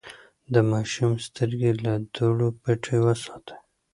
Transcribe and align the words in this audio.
د 0.53 0.55
ماشوم 0.71 1.13
سترګې 1.27 1.71
له 1.83 1.93
دوړو 2.13 2.47
پټې 2.61 2.95
وساتئ. 3.05 3.55